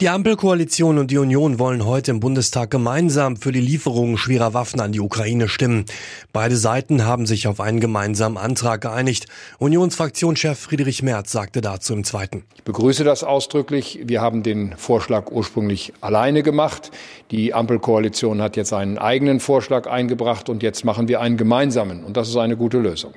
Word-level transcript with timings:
Die 0.00 0.08
Ampelkoalition 0.08 0.96
und 0.96 1.10
die 1.10 1.18
Union 1.18 1.58
wollen 1.58 1.84
heute 1.84 2.10
im 2.10 2.20
Bundestag 2.20 2.70
gemeinsam 2.70 3.36
für 3.36 3.52
die 3.52 3.60
Lieferung 3.60 4.16
schwerer 4.16 4.54
Waffen 4.54 4.80
an 4.80 4.92
die 4.92 5.00
Ukraine 5.00 5.46
stimmen. 5.46 5.84
Beide 6.32 6.56
Seiten 6.56 7.04
haben 7.04 7.26
sich 7.26 7.46
auf 7.46 7.60
einen 7.60 7.80
gemeinsamen 7.80 8.38
Antrag 8.38 8.80
geeinigt. 8.80 9.26
Unionsfraktionschef 9.58 10.58
Friedrich 10.58 11.02
Merz 11.02 11.32
sagte 11.32 11.60
dazu 11.60 11.92
im 11.92 12.04
Zweiten. 12.04 12.44
Ich 12.54 12.62
begrüße 12.64 13.04
das 13.04 13.24
ausdrücklich. 13.24 14.00
Wir 14.04 14.22
haben 14.22 14.42
den 14.42 14.74
Vorschlag 14.78 15.30
ursprünglich 15.30 15.92
alleine 16.00 16.42
gemacht. 16.42 16.90
Die 17.30 17.52
Ampelkoalition 17.52 18.40
hat 18.40 18.56
jetzt 18.56 18.72
einen 18.72 18.96
eigenen 18.96 19.38
Vorschlag 19.38 19.86
eingebracht 19.86 20.48
und 20.48 20.62
jetzt 20.62 20.82
machen 20.82 21.08
wir 21.08 21.20
einen 21.20 21.36
gemeinsamen. 21.36 22.04
Und 22.04 22.16
das 22.16 22.30
ist 22.30 22.36
eine 22.36 22.56
gute 22.56 22.78
Lösung. 22.78 23.12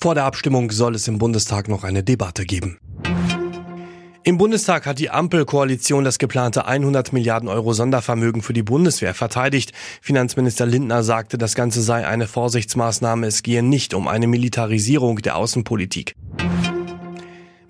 Vor 0.00 0.14
der 0.14 0.26
Abstimmung 0.26 0.70
soll 0.70 0.94
es 0.94 1.08
im 1.08 1.18
Bundestag 1.18 1.66
noch 1.66 1.82
eine 1.82 2.04
Debatte 2.04 2.44
geben. 2.44 2.78
Im 4.24 4.38
Bundestag 4.38 4.86
hat 4.86 5.00
die 5.00 5.10
Ampelkoalition 5.10 6.04
das 6.04 6.18
geplante 6.18 6.64
100 6.64 7.12
Milliarden 7.12 7.48
Euro 7.48 7.72
Sondervermögen 7.72 8.40
für 8.40 8.52
die 8.52 8.62
Bundeswehr 8.62 9.14
verteidigt. 9.14 9.72
Finanzminister 10.00 10.64
Lindner 10.64 11.02
sagte, 11.02 11.38
das 11.38 11.56
Ganze 11.56 11.82
sei 11.82 12.06
eine 12.06 12.28
Vorsichtsmaßnahme, 12.28 13.26
es 13.26 13.42
gehe 13.42 13.64
nicht 13.64 13.94
um 13.94 14.06
eine 14.06 14.28
Militarisierung 14.28 15.16
der 15.16 15.36
Außenpolitik. 15.36 16.14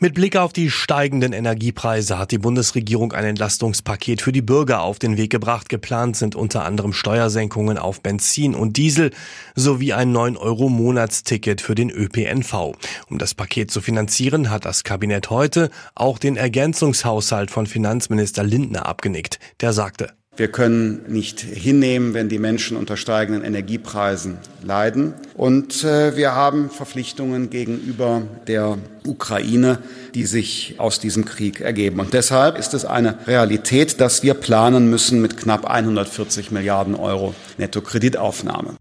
Mit 0.03 0.15
Blick 0.15 0.35
auf 0.37 0.53
die 0.53 0.69
steigenden 0.69 1.33
Energiepreise 1.33 2.19
hat 2.19 2.33
die 2.33 2.39
Bundesregierung 2.39 3.13
ein 3.13 3.25
Entlastungspaket 3.25 4.21
für 4.21 4.33
die 4.33 4.43
Bürger 4.43 4.83
auf 4.83 4.99
den 4.99 5.17
Weg 5.17 5.31
gebracht. 5.31 5.69
Geplant 5.69 6.17
sind 6.17 6.35
unter 6.35 6.65
anderem 6.65 6.93
Steuersenkungen 6.93 7.79
auf 7.79 8.01
Benzin 8.01 8.57
und 8.57 8.77
Diesel 8.77 9.13
sowie 9.55 9.93
ein 9.93 10.13
9-Euro-Monatsticket 10.13 11.61
für 11.61 11.77
den 11.77 11.89
ÖPNV. 11.89 12.73
Um 13.11 13.19
das 13.19 13.35
Paket 13.35 13.71
zu 13.71 13.81
finanzieren, 13.81 14.51
hat 14.51 14.65
das 14.65 14.83
Kabinett 14.83 15.31
heute 15.31 15.71
auch 15.95 16.19
den 16.19 16.37
Ergänzungshaushalt 16.37 17.53
von 17.53 17.69
Finanzminister 17.69 18.43
Lindner 18.43 18.87
abgenickt. 18.87 19.39
Der 19.61 19.73
sagte, 19.73 20.15
wir 20.37 20.49
können 20.49 21.03
nicht 21.09 21.41
hinnehmen, 21.41 22.15
wenn 22.15 22.31
die 22.31 22.39
Menschen 22.39 22.79
unter 22.79 22.97
steigenden 22.97 23.45
Energiepreisen 23.45 24.39
leiden. 24.63 25.13
Und 25.35 25.85
äh, 25.85 26.17
wir 26.17 26.35
haben 26.35 26.71
Verpflichtungen 26.71 27.51
gegenüber 27.51 28.23
der 28.47 28.79
Ukraine, 29.07 29.79
die 30.15 30.25
sich 30.25 30.77
aus 30.79 31.01
diesem 31.01 31.27
Krieg 31.27 31.61
ergeben. 31.61 32.01
Und 32.01 32.15
deshalb 32.15 32.59
ist 32.59 32.73
es 32.73 32.87
eine 32.87 33.27
Realität, 33.27 34.01
dass 34.01 34.23
wir 34.23 34.33
planen 34.33 34.89
müssen 34.89 35.21
mit 35.21 35.37
knapp 35.37 35.67
140 35.67 36.51
Milliarden 36.51 36.95
Euro 36.95 37.35
Nettokreditaufnahme. 37.59 38.77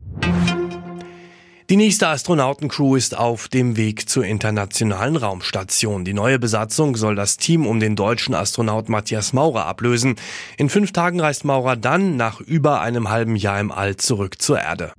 Die 1.72 1.78
nächste 1.78 2.10
Astronautencrew 2.10 2.98
ist 2.98 3.18
auf 3.18 3.48
dem 3.48 3.78
Weg 3.78 4.10
zur 4.10 4.26
internationalen 4.26 5.16
Raumstation. 5.16 6.04
Die 6.04 6.14
neue 6.14 6.38
Besatzung 6.38 6.98
soll 6.98 7.16
das 7.16 7.38
Team 7.38 7.66
um 7.66 7.80
den 7.80 7.96
deutschen 7.96 8.36
Astronaut 8.36 8.90
Matthias 8.90 9.32
Maurer 9.32 9.68
ablösen. 9.68 10.18
In 10.58 10.68
fünf 10.68 10.92
Tagen 10.92 11.22
reist 11.22 11.46
Maurer 11.46 11.78
dann 11.78 12.18
nach 12.18 12.42
über 12.42 12.82
einem 12.82 13.10
halben 13.10 13.38
Jahr 13.38 13.62
im 13.62 13.72
All 13.72 13.96
zurück 13.96 14.42
zur 14.42 14.60
Erde. 14.60 14.92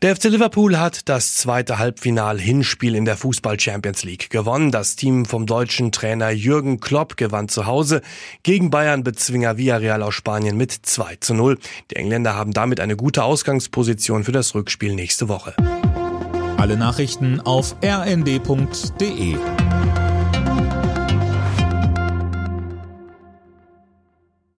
Der 0.00 0.14
FC 0.14 0.26
Liverpool 0.26 0.78
hat 0.78 1.08
das 1.08 1.34
zweite 1.34 1.80
Halbfinal-Hinspiel 1.80 2.94
in 2.94 3.04
der 3.04 3.16
Fußball 3.16 3.58
Champions 3.58 4.04
League 4.04 4.30
gewonnen. 4.30 4.70
Das 4.70 4.94
Team 4.94 5.24
vom 5.24 5.44
deutschen 5.44 5.90
Trainer 5.90 6.30
Jürgen 6.30 6.78
Klopp 6.78 7.16
gewann 7.16 7.48
zu 7.48 7.66
Hause 7.66 8.02
gegen 8.44 8.70
Bayern-Bezwinger 8.70 9.56
Villarreal 9.56 10.04
aus 10.04 10.14
Spanien 10.14 10.56
mit 10.56 10.70
2 10.70 11.16
zu 11.16 11.34
0. 11.34 11.58
Die 11.90 11.96
Engländer 11.96 12.36
haben 12.36 12.52
damit 12.52 12.78
eine 12.78 12.94
gute 12.94 13.24
Ausgangsposition 13.24 14.22
für 14.22 14.30
das 14.30 14.54
Rückspiel 14.54 14.94
nächste 14.94 15.28
Woche. 15.28 15.56
Alle 16.58 16.76
Nachrichten 16.76 17.40
auf 17.40 17.74
rnd.de 17.82 19.36